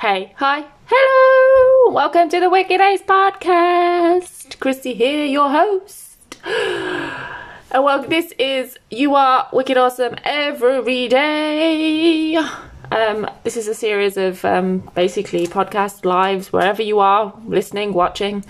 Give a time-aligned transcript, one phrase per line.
[0.00, 1.92] Hey, hi, hello!
[1.92, 4.58] Welcome to the Wicked Ace podcast.
[4.58, 6.38] Christy here, your host.
[7.70, 12.34] And well, this is You Are Wicked Awesome Every Day.
[12.90, 18.42] Um, this is a series of um, basically podcast lives, wherever you are, listening, watching.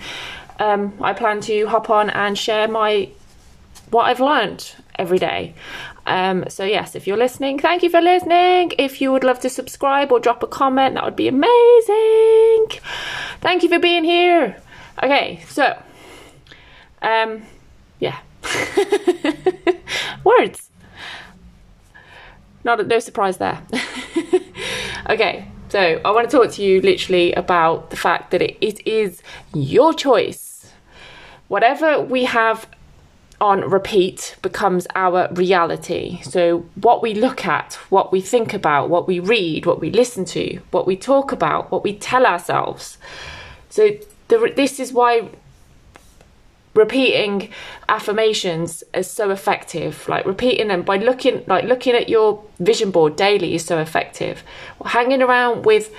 [0.57, 3.09] Um, I plan to hop on and share my
[3.91, 5.53] what I've learned every day.
[6.05, 8.71] Um, so yes, if you're listening, thank you for listening.
[8.77, 12.81] If you would love to subscribe or drop a comment, that would be amazing.
[13.41, 14.61] Thank you for being here.
[15.03, 15.81] Okay, so
[17.01, 17.43] um,
[17.99, 18.19] yeah,
[20.23, 20.69] words.
[22.63, 23.61] Not no surprise there.
[25.09, 28.85] okay, so I want to talk to you literally about the fact that it, it
[28.87, 29.21] is
[29.53, 30.71] your choice.
[31.47, 32.67] Whatever we have
[33.41, 36.21] on repeat becomes our reality.
[36.21, 40.23] So, what we look at, what we think about, what we read, what we listen
[40.25, 42.99] to, what we talk about, what we tell ourselves.
[43.69, 45.29] So, the, this is why
[46.73, 47.49] repeating
[47.89, 53.17] affirmations is so effective like repeating them by looking like looking at your vision board
[53.17, 54.41] daily is so effective
[54.85, 55.93] hanging around with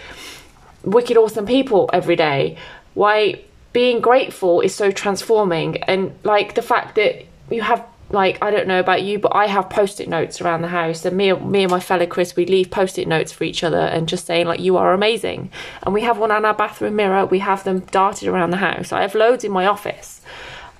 [0.83, 2.57] wicked awesome people every day
[2.95, 3.39] why
[3.75, 8.69] being grateful is so transforming and like the fact that you have like I don't
[8.69, 11.71] know about you, but I have post-it notes around the house, and me, me and
[11.71, 14.77] my fellow Chris, we leave post-it notes for each other and just saying like you
[14.77, 15.51] are amazing.
[15.83, 17.25] And we have one on our bathroom mirror.
[17.25, 18.93] We have them darted around the house.
[18.93, 20.21] I have loads in my office.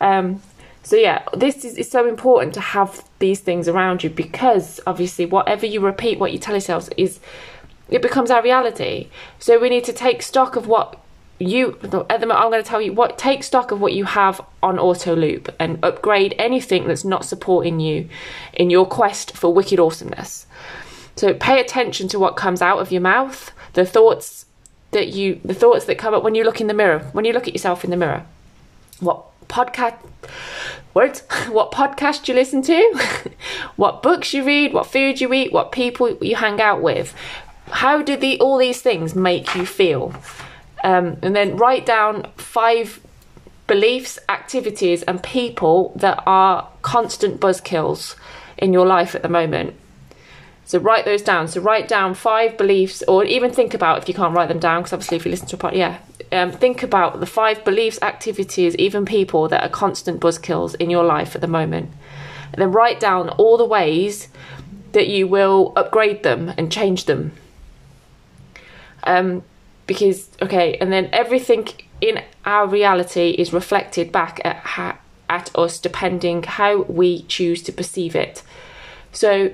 [0.01, 0.43] Um,
[0.83, 5.25] so yeah, this is, is so important to have these things around you because obviously
[5.25, 7.21] whatever you repeat, what you tell yourselves is
[7.89, 9.09] it becomes our reality.
[9.39, 10.99] So we need to take stock of what
[11.43, 14.05] you at the moment i'm going to tell you what take stock of what you
[14.05, 18.09] have on auto loop and upgrade anything that's not supporting you
[18.53, 20.47] in your quest for wicked awesomeness.
[21.17, 24.47] So pay attention to what comes out of your mouth the thoughts
[24.91, 27.33] that you the thoughts that come up when you look in the mirror when you
[27.33, 28.25] look at yourself in the mirror.
[29.01, 29.97] What podcast
[30.95, 31.23] words?
[31.49, 33.31] What podcast you listen to?
[33.77, 34.73] What books you read?
[34.73, 35.53] What food you eat?
[35.53, 37.15] What people you hang out with?
[37.71, 40.15] How do the all these things make you feel
[40.83, 43.01] um, and then write down five
[43.67, 48.17] beliefs, activities, and people that are constant buzzkills
[48.59, 49.75] in your life at the moment.
[50.65, 51.49] So write those down.
[51.49, 54.83] So write down five beliefs, or even think about if you can't write them down,
[54.83, 55.99] because obviously if you listen to a part, yeah,
[56.31, 61.05] um, think about the five beliefs, activities, even people that are constant buzzkills in your
[61.05, 61.91] life at the moment,
[62.53, 64.29] and then write down all the ways
[64.93, 67.33] that you will upgrade them and change them.
[69.05, 69.43] Um,
[69.93, 71.69] because okay and then everything
[72.01, 74.99] in our reality is reflected back at ha-
[75.29, 78.43] at us depending how we choose to perceive it.
[79.13, 79.53] So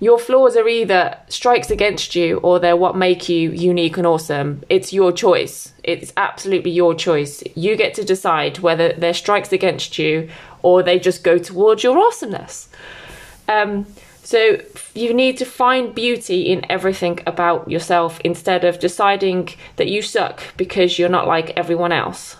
[0.00, 4.62] your flaws are either strikes against you or they're what make you unique and awesome.
[4.68, 5.72] It's your choice.
[5.82, 7.42] It's absolutely your choice.
[7.54, 10.28] You get to decide whether they're strikes against you
[10.62, 12.68] or they just go towards your awesomeness.
[13.48, 13.86] Um,
[14.24, 14.58] so
[14.94, 20.42] you need to find beauty in everything about yourself instead of deciding that you suck
[20.56, 22.36] because you're not like everyone else.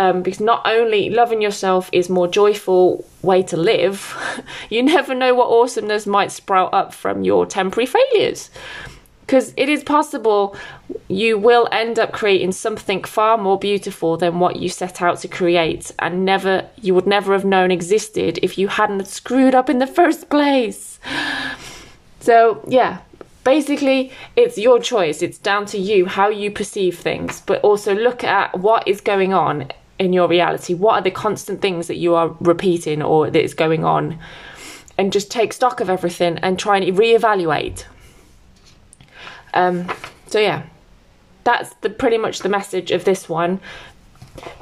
[0.00, 4.16] Um, because not only loving yourself is more joyful way to live,
[4.70, 8.50] you never know what awesomeness might sprout up from your temporary failures
[9.28, 10.56] because it is possible
[11.06, 15.28] you will end up creating something far more beautiful than what you set out to
[15.28, 19.80] create and never you would never have known existed if you hadn't screwed up in
[19.80, 20.98] the first place.
[22.20, 23.00] So yeah
[23.44, 25.20] basically it's your choice.
[25.20, 29.34] It's down to you how you perceive things but also look at what is going
[29.34, 30.72] on in your reality.
[30.72, 34.18] What are the constant things that you are repeating or that is going on?
[34.96, 37.84] And just take stock of everything and try and reevaluate
[39.58, 39.88] um,
[40.26, 40.62] so yeah,
[41.44, 43.60] that's the pretty much the message of this one.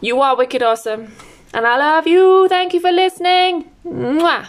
[0.00, 1.12] You are wicked awesome,
[1.52, 2.48] and I love you.
[2.48, 3.70] Thank you for listening.
[3.84, 4.48] Mwah.